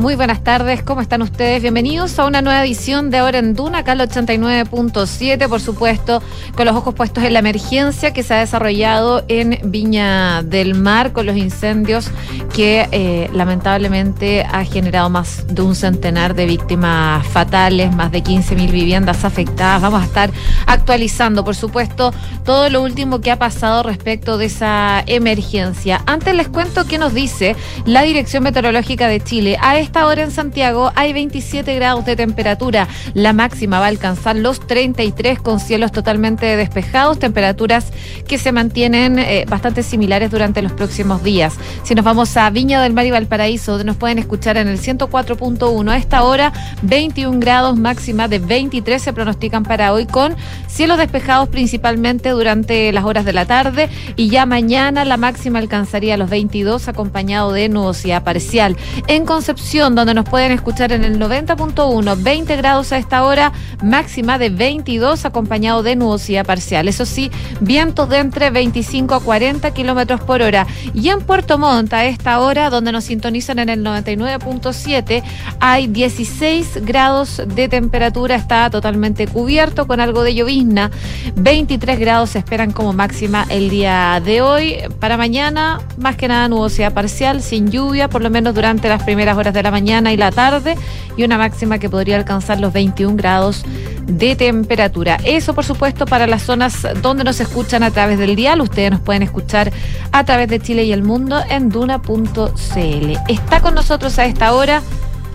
[0.00, 1.60] Muy buenas tardes, ¿cómo están ustedes?
[1.60, 6.22] Bienvenidos a una nueva edición de Ahora en Duna, acá al 89.7, por supuesto,
[6.56, 11.12] con los ojos puestos en la emergencia que se ha desarrollado en Viña del Mar
[11.12, 12.10] con los incendios
[12.54, 18.70] que eh, lamentablemente ha generado más de un centenar de víctimas fatales, más de 15.000
[18.70, 19.82] viviendas afectadas.
[19.82, 20.30] Vamos a estar
[20.64, 22.14] actualizando, por supuesto,
[22.46, 26.00] todo lo último que ha pasado respecto de esa emergencia.
[26.06, 29.58] Antes les cuento qué nos dice la Dirección Meteorológica de Chile.
[29.60, 32.86] A esta hora en Santiago hay 27 grados de temperatura.
[33.14, 37.86] La máxima va a alcanzar los 33 con cielos totalmente despejados, temperaturas
[38.28, 41.56] que se mantienen eh, bastante similares durante los próximos días.
[41.82, 44.80] Si nos vamos a Viña del Mar y Valparaíso, donde nos pueden escuchar en el
[44.80, 50.36] 104.1, a esta hora 21 grados máxima de 23 se pronostican para hoy con
[50.68, 56.16] cielos despejados principalmente durante las horas de la tarde y ya mañana la máxima alcanzaría
[56.16, 58.76] los 22 acompañado de nubosidad parcial.
[59.08, 64.36] En Concepción, donde nos pueden escuchar en el 90.1, 20 grados a esta hora, máxima
[64.36, 66.86] de 22 acompañado de nubosidad parcial.
[66.86, 70.66] Eso sí, vientos de entre 25 a 40 kilómetros por hora.
[70.92, 75.22] Y en Puerto Montt, a esta hora, donde nos sintonizan en el 99.7,
[75.60, 80.90] hay 16 grados de temperatura, está totalmente cubierto con algo de llovizna.
[81.36, 84.76] 23 grados se esperan como máxima el día de hoy.
[84.98, 89.38] Para mañana, más que nada nubosidad parcial, sin lluvia, por lo menos durante las primeras
[89.38, 90.76] horas de la mañana y la tarde,
[91.16, 93.64] y una máxima que podría alcanzar los 21 grados
[94.06, 95.18] de temperatura.
[95.24, 98.60] Eso, por supuesto, para las zonas donde nos escuchan a través del dial.
[98.60, 99.72] Ustedes nos pueden escuchar
[100.12, 103.18] a través de Chile y el mundo en duna.cl.
[103.28, 104.82] Está con nosotros a esta hora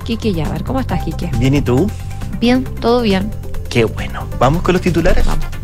[0.04, 0.64] Quique Yavar.
[0.64, 1.30] ¿Cómo estás, Quique?
[1.38, 1.90] Bien, ¿y tú?
[2.40, 3.32] Bien, todo bien.
[3.70, 4.28] Qué bueno.
[4.40, 5.26] ¿Vamos con los titulares?
[5.26, 5.55] Vamos.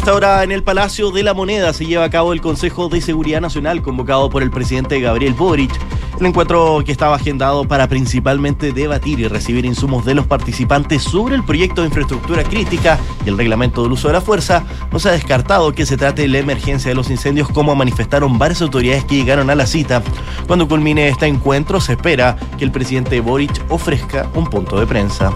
[0.00, 3.02] Esta hora en el Palacio de la Moneda se lleva a cabo el Consejo de
[3.02, 5.78] Seguridad Nacional convocado por el presidente Gabriel Boric.
[6.18, 11.34] El encuentro que estaba agendado para principalmente debatir y recibir insumos de los participantes sobre
[11.34, 15.10] el proyecto de infraestructura crítica y el reglamento del uso de la fuerza, no se
[15.10, 19.04] ha descartado que se trate de la emergencia de los incendios como manifestaron varias autoridades
[19.04, 20.02] que llegaron a la cita.
[20.46, 25.30] Cuando culmine este encuentro se espera que el presidente Boric ofrezca un punto de prensa.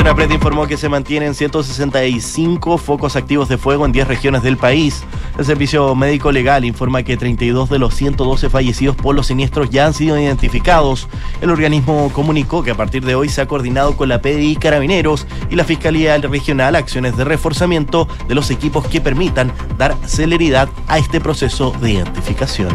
[0.00, 5.04] Senapred informó que se mantienen 165 focos activos de fuego en 10 regiones del país.
[5.38, 9.84] El Servicio Médico Legal informa que 32 de los 112 fallecidos por los siniestros ya
[9.84, 11.06] han sido identificados.
[11.42, 15.26] El organismo comunicó que a partir de hoy se ha coordinado con la PDI Carabineros
[15.50, 20.96] y la Fiscalía Regional acciones de reforzamiento de los equipos que permitan dar celeridad a
[20.96, 22.70] este proceso de identificación.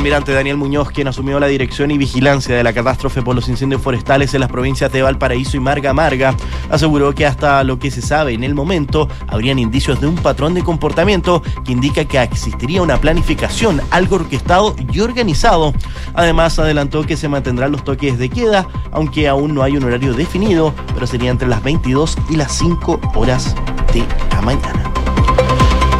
[0.00, 3.50] El contraalmirante Daniel Muñoz, quien asumió la dirección y vigilancia de la catástrofe por los
[3.50, 6.34] incendios forestales en las provincias de Valparaíso y Marga Marga,
[6.70, 10.54] aseguró que hasta lo que se sabe en el momento habrían indicios de un patrón
[10.54, 15.74] de comportamiento que indica que existiría una planificación, algo orquestado y organizado.
[16.14, 20.14] Además, adelantó que se mantendrán los toques de queda, aunque aún no hay un horario
[20.14, 23.54] definido, pero sería entre las 22 y las 5 horas
[23.92, 24.79] de la mañana.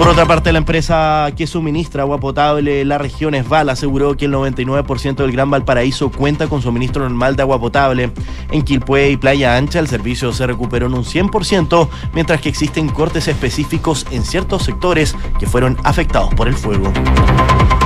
[0.01, 4.25] Por otra parte, la empresa que suministra agua potable en la región Esval aseguró que
[4.25, 8.11] el 99% del Gran Valparaíso cuenta con suministro normal de agua potable.
[8.51, 12.89] En Quilpué y Playa Ancha el servicio se recuperó en un 100%, mientras que existen
[12.89, 16.91] cortes específicos en ciertos sectores que fueron afectados por el fuego.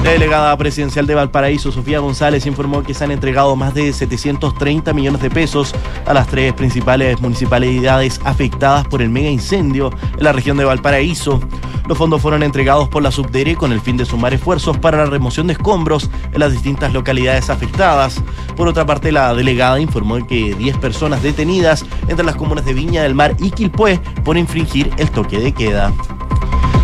[0.05, 4.93] La delegada presidencial de Valparaíso, Sofía González, informó que se han entregado más de 730
[4.93, 5.75] millones de pesos
[6.07, 11.41] a las tres principales municipalidades afectadas por el mega incendio en la región de Valparaíso.
[11.87, 15.07] Los fondos fueron entregados por la Subdere con el fin de sumar esfuerzos para la
[15.07, 18.23] remoción de escombros en las distintas localidades afectadas.
[18.57, 23.03] Por otra parte, la delegada informó que 10 personas detenidas entre las comunas de Viña
[23.03, 25.93] del Mar y Quilpué por infringir el toque de queda.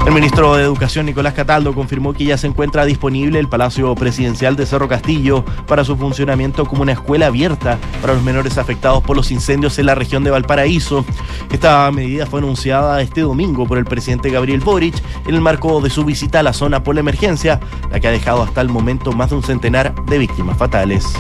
[0.07, 4.57] El ministro de Educación, Nicolás Cataldo, confirmó que ya se encuentra disponible el Palacio Presidencial
[4.57, 9.15] de Cerro Castillo para su funcionamiento como una escuela abierta para los menores afectados por
[9.15, 11.05] los incendios en la región de Valparaíso.
[11.53, 14.95] Esta medida fue anunciada este domingo por el presidente Gabriel Boric
[15.27, 17.61] en el marco de su visita a la zona por la emergencia,
[17.91, 21.13] la que ha dejado hasta el momento más de un centenar de víctimas fatales.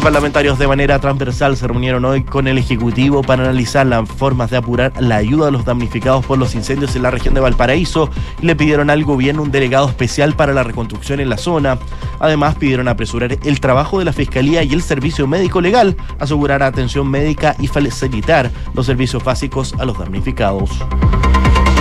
[0.00, 4.50] Y parlamentarios de manera transversal se reunieron hoy con el Ejecutivo para analizar las formas
[4.50, 8.08] de apurar la ayuda a los damnificados por los incendios en la región de Valparaíso
[8.40, 11.78] y le pidieron al gobierno un delegado especial para la reconstrucción en la zona.
[12.18, 17.06] Además, pidieron apresurar el trabajo de la Fiscalía y el Servicio Médico Legal, asegurar atención
[17.06, 20.70] médica y facilitar los servicios básicos a los damnificados.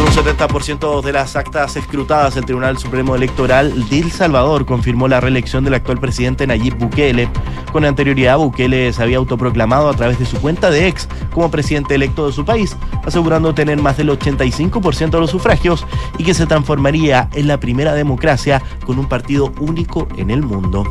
[0.09, 5.21] Un 70% de las actas escrutadas, el Tribunal Supremo Electoral de El Salvador confirmó la
[5.21, 7.29] reelección del actual presidente Nayib Bukele.
[7.71, 11.93] Con anterioridad, Bukele se había autoproclamado a través de su cuenta de ex como presidente
[11.93, 12.75] electo de su país,
[13.05, 15.85] asegurando tener más del 85% de los sufragios
[16.17, 20.85] y que se transformaría en la primera democracia con un partido único en el mundo.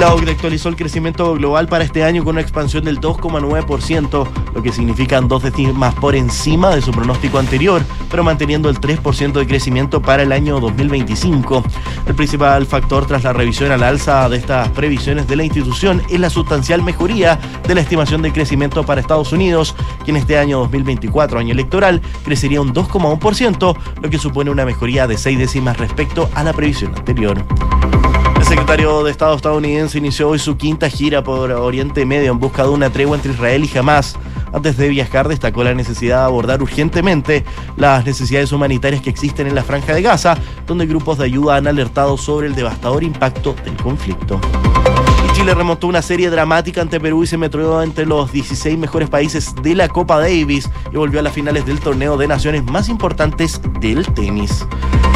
[0.00, 4.62] La OCDE actualizó el crecimiento global para este año con una expansión del 2,9%, lo
[4.62, 7.80] que significan dos décimas por encima de su pronóstico anterior,
[8.10, 11.62] pero manteniendo el 3% de crecimiento para el año 2025.
[12.06, 16.18] El principal factor tras la revisión al alza de estas previsiones de la institución es
[16.18, 20.58] la sustancial mejoría de la estimación de crecimiento para Estados Unidos, que en este año
[20.58, 26.28] 2024, año electoral, crecería un 2,1%, lo que supone una mejoría de seis décimas respecto
[26.34, 27.44] a la previsión anterior.
[28.64, 32.62] El secretario de Estado estadounidense inició hoy su quinta gira por Oriente Medio en busca
[32.62, 34.16] de una tregua entre Israel y Hamas.
[34.54, 37.44] Antes de viajar destacó la necesidad de abordar urgentemente
[37.76, 41.66] las necesidades humanitarias que existen en la franja de Gaza, donde grupos de ayuda han
[41.66, 44.40] alertado sobre el devastador impacto del conflicto.
[45.34, 49.54] Chile remontó una serie dramática ante Perú y se metió entre los 16 mejores países
[49.62, 53.60] de la Copa Davis y volvió a las finales del torneo de naciones más importantes
[53.78, 54.66] del tenis.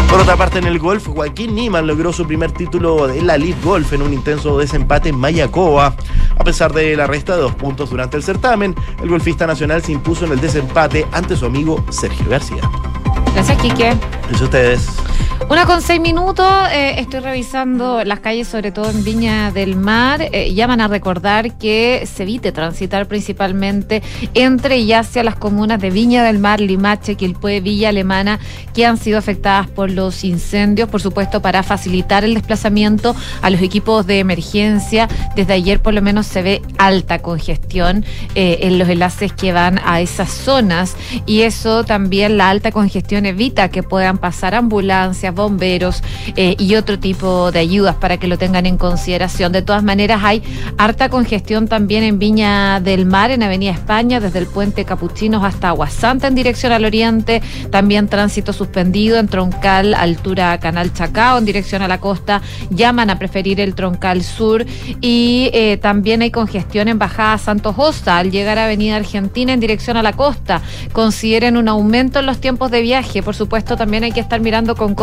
[0.08, 3.56] Por otra parte, en el golf, Joaquín Niman logró su primer título de la League
[3.62, 5.94] Golf en un intenso desempate en Mayacoba.
[6.38, 9.92] A pesar de la resta de dos puntos durante el certamen, el golfista nacional se
[9.92, 12.62] impuso en el desempate ante su amigo Sergio García.
[13.34, 13.96] Gracias, Quique.
[14.22, 14.88] Gracias a ustedes.
[15.50, 20.28] Una con seis minutos, eh, estoy revisando las calles, sobre todo en Viña del Mar.
[20.30, 24.02] Eh, llaman a recordar que se evite transitar principalmente
[24.34, 28.38] entre y hacia las comunas de Viña del Mar, Limache, Quilpue, Villa Alemana,
[28.74, 30.90] que han sido afectadas por los incendios.
[30.90, 35.08] Por supuesto, para facilitar el desplazamiento a los equipos de emergencia.
[35.34, 38.04] Desde ayer, por lo menos, se ve alta congestión
[38.34, 40.94] eh, en los enlaces que van a esas zonas.
[41.24, 46.02] Y eso también, la alta congestión evita que puedan pasar ambulancias bomberos
[46.36, 49.52] eh, y otro tipo de ayudas para que lo tengan en consideración.
[49.52, 50.42] De todas maneras, hay
[50.76, 55.68] harta congestión también en Viña del Mar, en Avenida España, desde el puente Capuchinos hasta
[55.68, 57.40] Aguasanta en dirección al oriente.
[57.70, 62.42] También tránsito suspendido en Troncal, altura Canal Chacao, en dirección a la costa.
[62.70, 64.66] Llaman a preferir el Troncal Sur.
[65.00, 69.60] Y eh, también hay congestión en Bajada Santos Osa al llegar a Avenida Argentina en
[69.60, 70.60] dirección a la costa.
[70.92, 73.22] Consideren un aumento en los tiempos de viaje.
[73.22, 74.94] Por supuesto, también hay que estar mirando con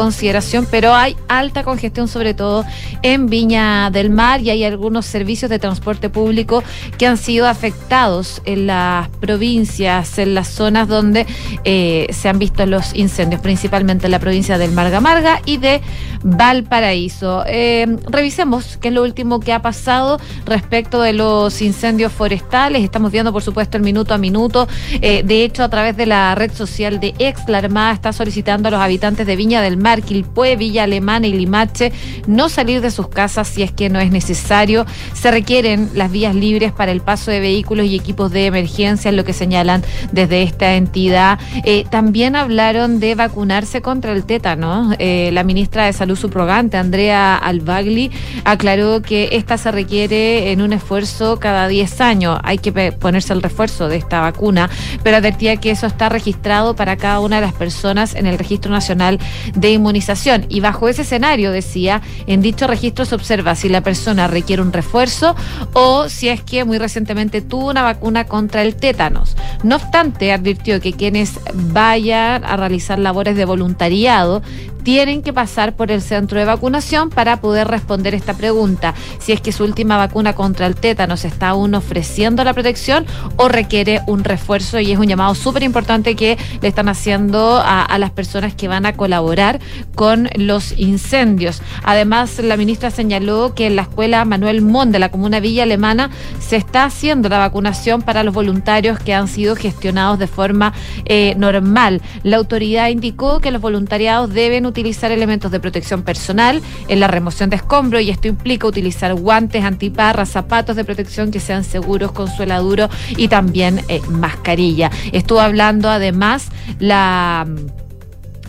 [0.71, 2.65] pero hay alta congestión sobre todo
[3.03, 6.63] en Viña del Mar y hay algunos servicios de transporte público
[6.97, 11.25] que han sido afectados en las provincias, en las zonas donde
[11.63, 15.81] eh, se han visto los incendios, principalmente en la provincia del Marga Marga y de
[16.23, 17.43] Valparaíso.
[17.47, 22.83] Eh, revisemos qué es lo último que ha pasado respecto de los incendios forestales.
[22.83, 24.67] Estamos viendo, por supuesto, el minuto a minuto.
[25.01, 28.67] Eh, de hecho, a través de la red social de Ex, la Armada está solicitando
[28.67, 31.91] a los habitantes de Viña del Mar, Quilpué, Villa Alemana y Limache
[32.25, 34.85] no salir de sus casas si es que no es necesario.
[35.13, 39.17] Se requieren las vías libres para el paso de vehículos y equipos de emergencia, es
[39.17, 39.83] lo que señalan
[40.13, 41.37] desde esta entidad.
[41.65, 44.93] Eh, también hablaron de vacunarse contra el tétano.
[44.99, 48.09] Eh, la ministra de Salud subrogante, Andrea Albagli,
[48.45, 52.39] aclaró que esta se requiere en un esfuerzo cada 10 años.
[52.43, 54.69] Hay que ponerse el refuerzo de esta vacuna,
[55.03, 58.71] pero advertía que eso está registrado para cada una de las personas en el Registro
[58.71, 59.19] Nacional
[59.55, 60.04] de Inmunización
[60.49, 64.71] y bajo ese escenario, decía, en dicho registro se observa si la persona requiere un
[64.71, 65.35] refuerzo
[65.73, 69.35] o si es que muy recientemente tuvo una vacuna contra el tétanos.
[69.63, 74.41] No obstante, advirtió que quienes vayan a realizar labores de voluntariado
[74.85, 78.93] tienen que pasar por el centro de vacunación para poder responder esta pregunta.
[79.17, 83.49] Si es que su última vacuna contra el tétanos está aún ofreciendo la protección o
[83.49, 87.97] requiere un refuerzo y es un llamado súper importante que le están haciendo a, a,
[87.97, 89.59] las personas que van a colaborar
[89.95, 91.61] con los incendios.
[91.83, 96.11] Además, la ministra señaló que en la escuela Manuel Mon de la comuna Villa Alemana
[96.39, 100.73] se está haciendo la vacunación para los voluntarios que han sido gestionados de forma
[101.05, 102.01] eh, normal.
[102.23, 107.49] La autoridad indicó que los voluntariados deben utilizar elementos de protección personal en la remoción
[107.49, 112.89] de escombros y esto implica utilizar guantes, antiparras, zapatos de protección que sean seguros, consueladuro
[113.17, 114.91] y también eh, mascarilla.
[115.11, 116.49] Estuvo hablando además
[116.79, 117.47] la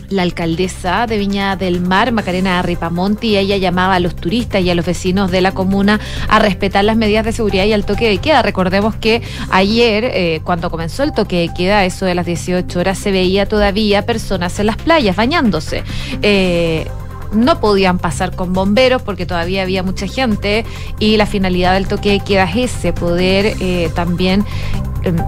[0.09, 4.75] la alcaldesa de Viña del Mar, Macarena Ripamonti, ella llamaba a los turistas y a
[4.75, 5.99] los vecinos de la comuna
[6.29, 8.41] a respetar las medidas de seguridad y al toque de queda.
[8.41, 12.97] Recordemos que ayer, eh, cuando comenzó el toque de queda, eso de las 18 horas,
[12.97, 15.83] se veía todavía personas en las playas bañándose.
[16.21, 16.87] Eh,
[17.33, 20.65] no podían pasar con bomberos porque todavía había mucha gente
[20.99, 24.45] y la finalidad del toque de queda es ese, poder eh, también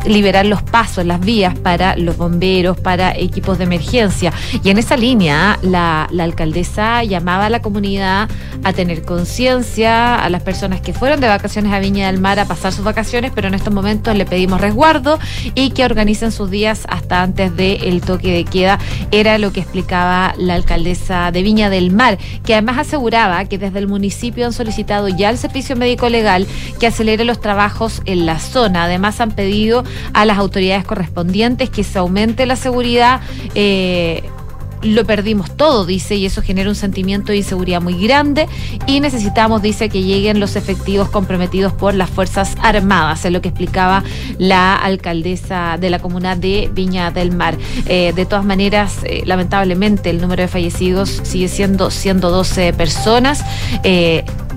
[0.06, 4.34] liberar los pasos, las vías para los bomberos, para equipos de emergencia.
[4.64, 8.30] Y en esa línea, la, alcaldesa llamaba a la comunidad
[8.64, 12.46] a tener conciencia, a las personas que fueron de vacaciones a Viña del Mar a
[12.46, 15.18] pasar sus vacaciones, pero en estos momentos le pedimos resguardo
[15.56, 18.80] y que organicen sus días hasta antes del toque de queda.
[19.12, 23.80] Era lo que explicaba la alcaldesa de Viña del Mar, que además aseguraba que desde
[23.80, 26.48] el municipio han solicitado ya al servicio médico legal
[26.80, 28.84] que acelere los trabajos en la zona.
[28.84, 29.59] Además han pedido
[30.14, 33.22] a las autoridades correspondientes que se aumente la seguridad.
[33.56, 34.24] Eh,
[34.82, 38.48] lo perdimos todo, dice, y eso genera un sentimiento de inseguridad muy grande
[38.88, 43.50] y necesitamos, dice, que lleguen los efectivos comprometidos por las Fuerzas Armadas, es lo que
[43.50, 44.04] explicaba
[44.38, 47.58] la alcaldesa de la comuna de Viña del Mar.
[47.88, 53.44] Eh, de todas maneras, eh, lamentablemente el número de fallecidos sigue siendo 112 personas.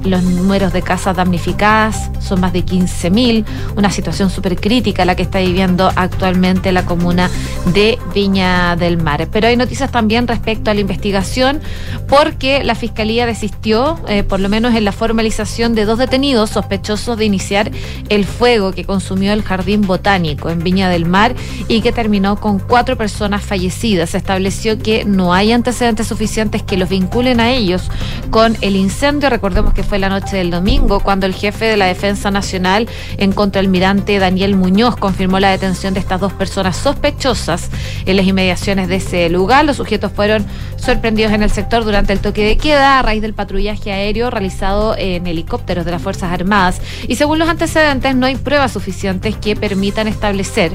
[0.05, 3.45] Los números de casas damnificadas son más de 15.000,
[3.77, 7.31] una situación súper crítica la que está viviendo actualmente la comuna
[7.73, 9.29] de Viña del Mar.
[9.31, 11.61] Pero hay noticias también respecto a la investigación
[12.09, 17.17] porque la Fiscalía desistió, eh, por lo menos en la formalización de dos detenidos sospechosos
[17.17, 17.71] de iniciar
[18.09, 21.35] el fuego que consumió el jardín botánico en Viña del Mar
[21.69, 24.11] y que terminó con cuatro personas fallecidas.
[24.11, 27.91] Se estableció que no hay antecedentes suficientes que los vinculen a ellos
[28.31, 29.31] con el incendio.
[29.31, 33.33] Recordemos que fue la noche del domingo cuando el jefe de la Defensa Nacional en
[33.33, 37.71] contraalmirante Daniel Muñoz confirmó la detención de estas dos personas sospechosas
[38.07, 39.65] en las inmediaciones de ese lugar.
[39.65, 40.47] Los sujetos fueron
[40.77, 44.97] sorprendidos en el sector durante el toque de queda a raíz del patrullaje aéreo realizado
[44.97, 46.81] en helicópteros de las Fuerzas Armadas.
[47.09, 50.73] Y según los antecedentes, no hay pruebas suficientes que permitan establecer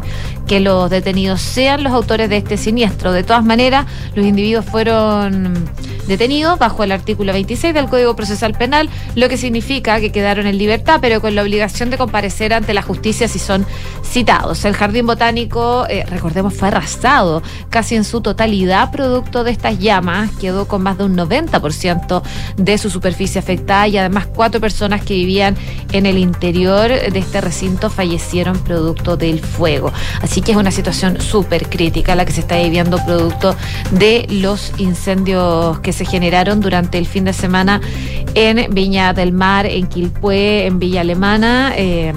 [0.48, 3.12] que los detenidos sean los autores de este siniestro.
[3.12, 5.54] De todas maneras, los individuos fueron
[6.08, 10.58] detenidos bajo el artículo 26 del Código Procesal Penal, lo que significa que quedaron en
[10.58, 13.66] libertad, pero con la obligación de comparecer ante la justicia si son
[14.04, 14.64] citados.
[14.66, 20.32] El jardín botánico, eh, recordemos, fue arrasado casi en su totalidad producto de estas llamas,
[20.40, 22.22] quedó con más de un 90%
[22.58, 25.56] de su superficie afectada y además cuatro personas que vivían
[25.92, 29.92] en el interior de este recinto fallecieron producto del fuego.
[30.22, 33.56] Así que es una situación súper crítica la que se está viviendo producto
[33.92, 37.82] de los incendios que se generaron durante el fin de semana
[38.36, 41.74] en Viña del Mar, en Quilpué, en Villa Alemana.
[41.75, 42.13] Eh,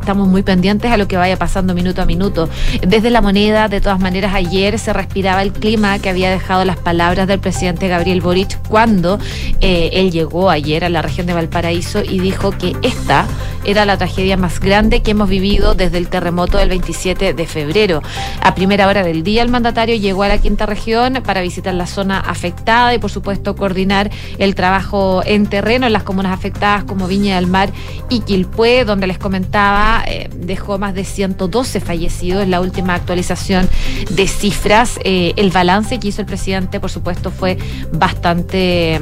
[0.00, 2.48] estamos muy pendientes a lo que vaya pasando minuto a minuto.
[2.86, 6.78] Desde la moneda, de todas maneras, ayer se respiraba el clima que había dejado las
[6.78, 9.18] palabras del presidente Gabriel Boric cuando
[9.60, 13.26] eh, él llegó ayer a la región de Valparaíso y dijo que esta
[13.64, 18.02] era la tragedia más grande que hemos vivido desde el terremoto del 27 de febrero.
[18.40, 21.86] A primera hora del día, el mandatario llegó a la quinta región para visitar la
[21.86, 27.06] zona afectada y, por supuesto, coordinar el trabajo en terreno en las comunas afectadas como
[27.06, 27.70] Viña del Mar
[28.08, 32.46] y Quilpué, donde les comentaba eh, dejó más de 112 fallecidos.
[32.48, 33.68] La última actualización
[34.10, 37.58] de cifras, eh, el balance que hizo el presidente, por supuesto, fue
[37.92, 39.00] bastante...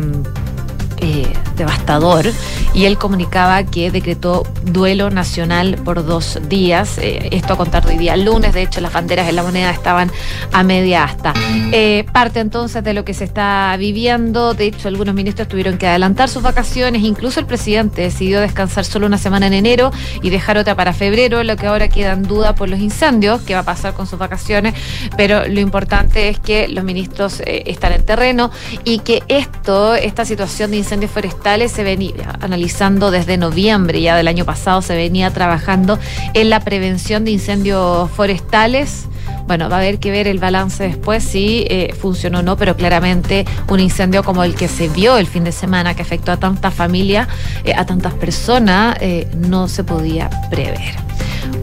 [1.11, 2.27] Eh, devastador
[2.75, 6.99] y él comunicaba que decretó duelo nacional por dos días.
[6.99, 10.13] Eh, esto a contar hoy día lunes, de hecho las banderas en la moneda estaban
[10.53, 11.33] a media asta.
[11.73, 15.87] Eh, parte entonces de lo que se está viviendo, de hecho algunos ministros tuvieron que
[15.87, 19.91] adelantar sus vacaciones, incluso el presidente decidió descansar solo una semana en enero
[20.23, 23.55] y dejar otra para febrero, lo que ahora queda en duda por los incendios, qué
[23.55, 24.75] va a pasar con sus vacaciones,
[25.17, 28.51] pero lo importante es que los ministros están en terreno
[28.85, 34.27] y que esto, esta situación de incendios forestales se venía analizando desde noviembre ya del
[34.27, 35.99] año pasado, se venía trabajando
[36.35, 39.07] en la prevención de incendios forestales.
[39.47, 42.77] Bueno, va a haber que ver el balance después si eh, funcionó o no, pero
[42.77, 46.37] claramente un incendio como el que se vio el fin de semana, que afectó a
[46.39, 47.29] tantas familias,
[47.65, 50.97] eh, a tantas personas, eh, no se podía prever.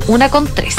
[0.07, 0.75] Una con tres.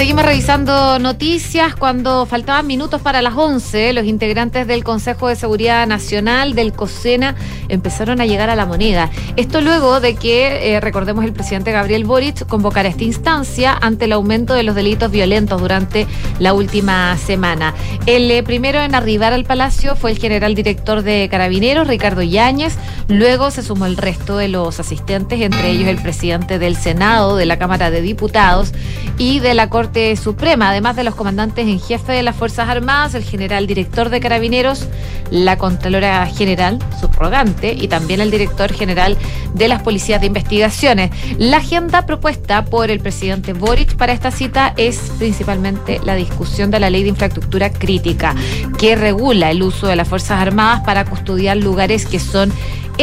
[0.00, 1.76] Seguimos revisando noticias.
[1.76, 7.34] Cuando faltaban minutos para las 11, los integrantes del Consejo de Seguridad Nacional del COSENA
[7.68, 9.10] empezaron a llegar a la moneda.
[9.36, 14.12] Esto luego de que, eh, recordemos, el presidente Gabriel Boric convocara esta instancia ante el
[14.12, 16.06] aumento de los delitos violentos durante
[16.38, 17.74] la última semana.
[18.06, 22.78] El eh, primero en arribar al palacio fue el general director de Carabineros, Ricardo Yáñez.
[23.08, 27.44] Luego se sumó el resto de los asistentes, entre ellos el presidente del Senado, de
[27.44, 28.72] la Cámara de Diputados
[29.18, 33.14] y de la Corte Suprema, además de los comandantes en jefe de las Fuerzas Armadas,
[33.14, 34.86] el general director de Carabineros,
[35.30, 39.16] la Contralora General, subrogante, y también el director general
[39.54, 41.10] de las Policías de Investigaciones.
[41.38, 46.78] La agenda propuesta por el presidente Boric para esta cita es principalmente la discusión de
[46.78, 48.36] la ley de infraestructura crítica,
[48.78, 52.52] que regula el uso de las Fuerzas Armadas para custodiar lugares que son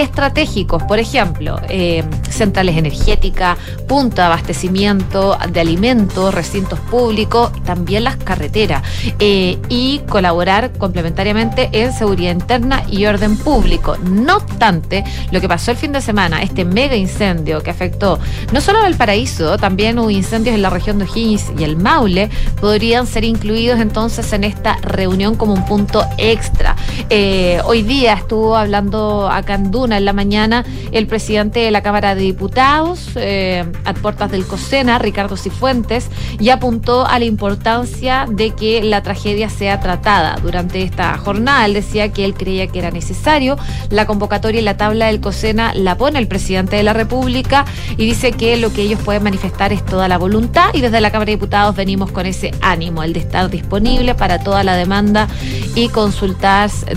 [0.02, 8.18] estratégicos, por ejemplo, eh, centrales energéticas, punto de abastecimiento de alimentos, recintos públicos, también las
[8.18, 8.84] carreteras,
[9.20, 13.98] eh, y colaborar complementariamente en seguridad interna y orden público.
[13.98, 18.20] No obstante, lo que pasó el fin de semana, este mega incendio que afectó
[18.52, 22.30] no solo al paraíso, también hubo incendios en la región de O'Higgins y el Maule,
[22.62, 26.76] podrían ser incluidos entonces en esta reunión como un punto extra.
[27.10, 31.82] Eh, hoy día estuvo hablando acá en Duna en la mañana el presidente de la
[31.82, 38.26] Cámara de Diputados, eh, a puertas del COSENA, Ricardo Cifuentes, y apuntó a la importancia
[38.30, 40.38] de que la tragedia sea tratada.
[40.42, 43.58] Durante esta jornada, él decía que él creía que era necesario.
[43.90, 47.66] La convocatoria y la tabla del COSENA la pone el presidente de la República
[47.98, 51.12] y dice que lo que ellos pueden manifestar es toda la voluntad y desde la
[51.12, 55.28] Cámara de Diputados venimos con ese ánimo, el de estar disponible para toda la demanda
[55.76, 56.48] y consultar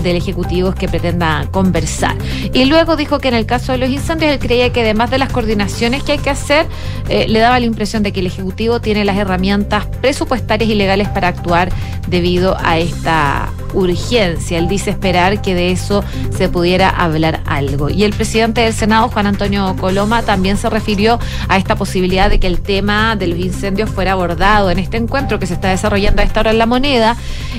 [0.01, 2.15] del Ejecutivo que pretenda conversar.
[2.53, 5.17] Y luego dijo que en el caso de los incendios él creía que además de
[5.17, 6.65] las coordinaciones que hay que hacer,
[7.09, 11.09] eh, le daba la impresión de que el Ejecutivo tiene las herramientas presupuestarias y legales
[11.09, 11.69] para actuar
[12.07, 14.57] debido a esta urgencia.
[14.57, 16.03] Él dice esperar que de eso
[16.35, 17.89] se pudiera hablar algo.
[17.89, 22.39] Y el presidente del Senado, Juan Antonio Coloma, también se refirió a esta posibilidad de
[22.39, 26.21] que el tema de los incendios fuera abordado en este encuentro que se está desarrollando
[26.21, 27.15] a esta hora en la moneda.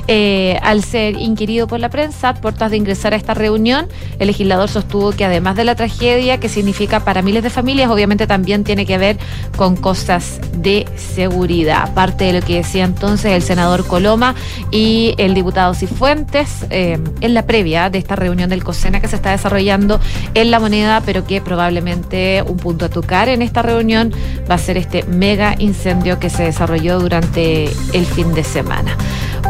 [0.09, 3.89] Eh, al ser inquirido por la prensa, a puertas de ingresar a esta reunión,
[4.19, 8.27] el legislador sostuvo que además de la tragedia que significa para miles de familias, obviamente
[8.27, 9.19] también tiene que ver
[9.57, 11.83] con cosas de seguridad.
[11.83, 14.35] Aparte de lo que decía entonces el senador Coloma
[14.71, 19.07] y el diputado Cifuentes, fuentes eh, en la previa de esta reunión del COSENA que
[19.07, 20.01] se está desarrollando
[20.35, 24.13] en la moneda, pero que probablemente un punto a tocar en esta reunión
[24.51, 28.97] va a ser este mega incendio que se desarrolló durante el fin de semana.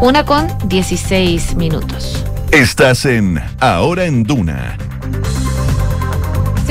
[0.02, 2.22] Una con 16 minutos.
[2.50, 4.76] Estás en Ahora en Duna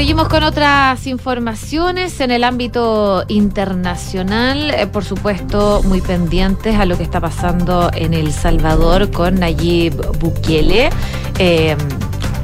[0.01, 6.97] Seguimos con otras informaciones en el ámbito internacional, eh, por supuesto muy pendientes a lo
[6.97, 10.89] que está pasando en El Salvador con Nayib Bukele.
[11.37, 11.77] Eh,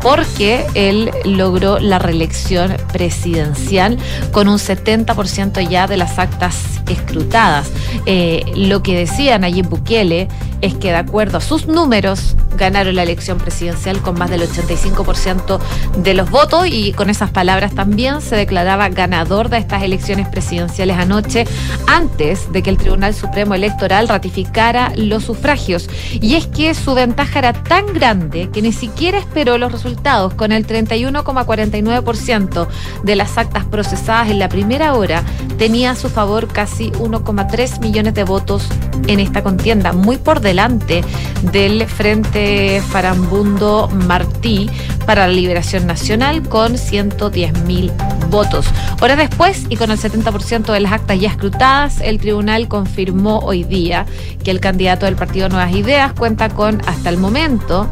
[0.04, 3.98] porque él logró la reelección presidencial
[4.32, 7.72] con un 70% ya de las actas escrutadas.
[8.06, 10.28] Eh, lo que decía Nayib Bukele
[10.62, 15.60] es que de acuerdo a sus números ganaron la elección presidencial con más del 85%
[15.98, 20.98] de los votos y con esas palabras también se declaraba ganador de estas elecciones presidenciales
[20.98, 21.46] anoche
[21.88, 25.90] antes de que el Tribunal Supremo Electoral ratificara los sufragios.
[26.14, 30.34] Y es que su ventaja era tan grande que ni siquiera esperó los resultados.
[30.34, 32.68] Con el 31,49%
[33.04, 35.24] de las actas procesadas en la primera hora
[35.58, 38.68] tenía a su favor casi 1,3 millones de votos
[39.08, 41.04] en esta contienda, muy por delante
[41.52, 42.47] del Frente
[42.90, 44.70] Farambundo Martí
[45.06, 47.92] para la Liberación Nacional con 110 mil
[48.30, 48.66] votos.
[49.02, 53.64] Horas después y con el 70% de las actas ya escrutadas, el tribunal confirmó hoy
[53.64, 54.06] día
[54.44, 57.88] que el candidato del Partido Nuevas Ideas cuenta con, hasta el momento,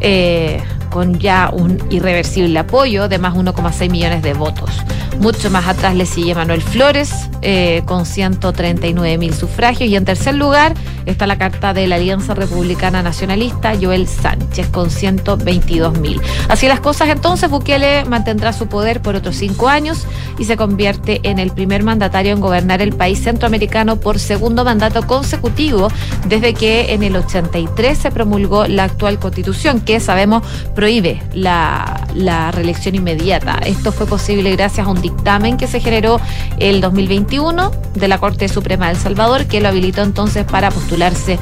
[0.00, 4.70] eh, con ya un irreversible apoyo de más 1,6 millones de votos.
[5.18, 10.34] Mucho más atrás le sigue Manuel Flores eh, con 139 mil sufragios y en tercer
[10.34, 10.74] lugar
[11.06, 16.20] está la carta de la Alianza Republicana Nacionalista Joel Sánchez con 122 mil.
[16.48, 20.06] Así las cosas entonces, Bukele mantendrá su poder por otros cinco años
[20.38, 25.06] y se convierte en el primer mandatario en gobernar el país centroamericano por segundo mandato
[25.06, 25.88] consecutivo
[26.28, 30.42] desde que en el 83 se promulgó la actual constitución que sabemos
[30.74, 33.58] prohíbe la, la reelección inmediata.
[33.64, 36.20] Esto fue posible gracias a un dictamen que se generó
[36.58, 41.38] el 2021 de la Corte Suprema de El Salvador, que lo habilitó entonces para postularse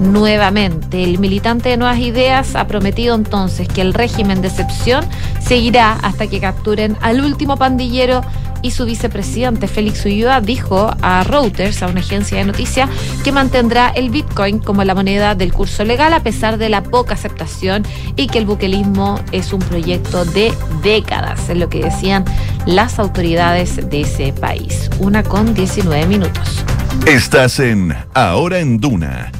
[0.00, 1.02] nuevamente.
[1.02, 5.04] El militante de Nuevas Ideas ha prometido entonces que el régimen de excepción
[5.40, 8.22] seguirá hasta que capturen al último pandillero
[8.62, 12.88] y su vicepresidente Félix Ulloa dijo a Reuters, a una agencia de noticias,
[13.24, 17.14] que mantendrá el Bitcoin como la moneda del curso legal a pesar de la poca
[17.14, 17.84] aceptación
[18.16, 22.24] y que el buquelismo es un proyecto de décadas, es lo que decían
[22.66, 24.90] las autoridades de ese país.
[24.98, 26.64] Una con 19 minutos.
[27.06, 29.32] Estás en Ahora en Duna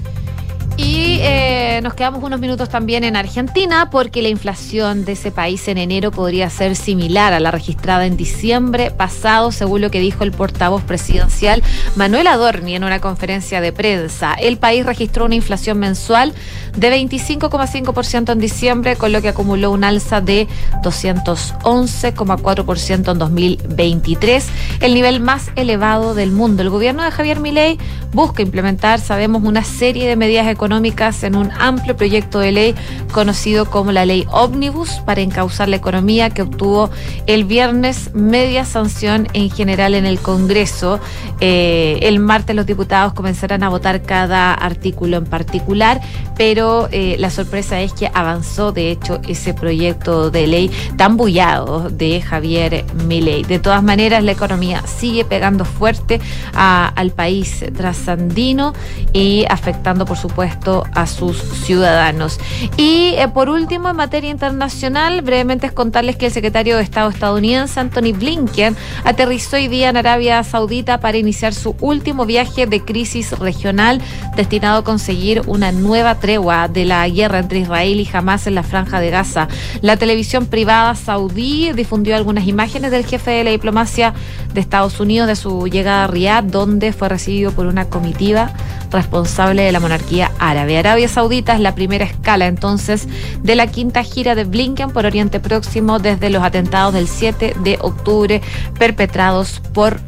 [0.82, 5.68] y eh, nos quedamos unos minutos también en Argentina porque la inflación de ese país
[5.68, 10.24] en enero podría ser similar a la registrada en diciembre pasado, según lo que dijo
[10.24, 11.62] el portavoz presidencial
[11.94, 14.34] Manuel Adorni en una conferencia de prensa.
[14.34, 16.34] El país registró una inflación mensual
[16.76, 20.48] de 25,5% en diciembre, con lo que acumuló un alza de
[20.82, 24.48] 211,4% en 2023,
[24.80, 26.62] el nivel más elevado del mundo.
[26.62, 27.78] El gobierno de Javier Milei
[28.12, 32.74] busca implementar, sabemos, una serie de medidas económicas en un amplio proyecto de ley
[33.12, 36.88] conocido como la ley Omnibus para encauzar la economía que obtuvo
[37.26, 40.98] el viernes media sanción en general en el Congreso.
[41.40, 46.00] Eh, el martes los diputados comenzarán a votar cada artículo en particular,
[46.36, 51.90] pero eh, la sorpresa es que avanzó de hecho ese proyecto de ley tan bullado
[51.90, 53.42] de Javier Milei.
[53.44, 56.20] De todas maneras, la economía sigue pegando fuerte
[56.54, 58.72] al país trasandino
[59.12, 60.61] y afectando, por supuesto,
[60.94, 62.38] a sus ciudadanos.
[62.76, 67.10] Y eh, por último, en materia internacional, brevemente es contarles que el secretario de Estado
[67.10, 72.84] estadounidense, Anthony Blinken, aterrizó hoy día en Arabia Saudita para iniciar su último viaje de
[72.84, 74.00] crisis regional
[74.36, 78.62] destinado a conseguir una nueva tregua de la guerra entre Israel y Hamas en la
[78.62, 79.48] franja de Gaza.
[79.80, 84.14] La televisión privada saudí difundió algunas imágenes del jefe de la diplomacia
[84.54, 88.52] de Estados Unidos de su llegada a Riyadh, donde fue recibido por una comitiva
[88.92, 90.78] responsable de la monarquía árabe.
[90.78, 93.08] Arabia Saudita es la primera escala entonces
[93.42, 97.78] de la quinta gira de Blinken por Oriente Próximo desde los atentados del 7 de
[97.80, 98.40] octubre
[98.78, 100.00] perpetrados por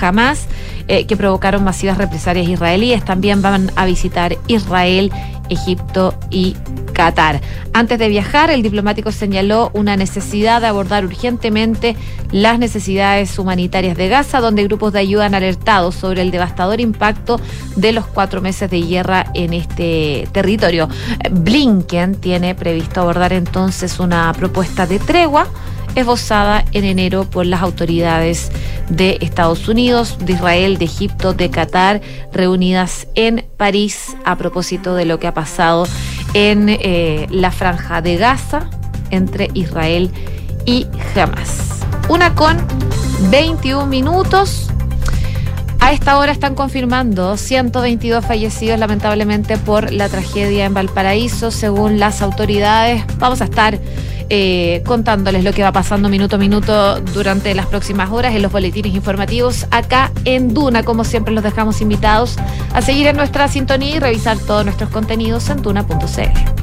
[0.00, 0.46] Hamas,
[0.88, 3.04] eh, que provocaron masivas represalias israelíes.
[3.04, 5.12] También van a visitar Israel,
[5.48, 6.56] Egipto y
[6.92, 7.40] Qatar.
[7.72, 11.96] Antes de viajar, el diplomático señaló una necesidad de abordar urgentemente
[12.30, 17.40] las necesidades humanitarias de Gaza, donde grupos de ayuda han alertado sobre el devastador impacto
[17.76, 20.88] de los cuatro meses de guerra en este territorio.
[21.30, 25.48] Blinken tiene previsto abordar entonces una propuesta de tregua
[25.94, 28.50] esbozada en enero por las autoridades
[28.88, 32.00] de Estados Unidos, de Israel, de Egipto, de Qatar,
[32.32, 35.86] reunidas en París a propósito de lo que ha pasado
[36.34, 38.68] en eh, la franja de Gaza
[39.10, 40.10] entre Israel
[40.64, 41.80] y Hamas.
[42.08, 42.56] Una con
[43.30, 44.68] 21 minutos.
[45.80, 52.22] A esta hora están confirmando 122 fallecidos lamentablemente por la tragedia en Valparaíso, según las
[52.22, 53.04] autoridades.
[53.18, 53.78] Vamos a estar
[54.30, 58.52] eh, contándoles lo que va pasando minuto a minuto durante las próximas horas en los
[58.52, 60.82] boletines informativos acá en Duna.
[60.82, 62.36] Como siempre, los dejamos invitados
[62.72, 66.61] a seguir en nuestra sintonía y revisar todos nuestros contenidos en duna.cl.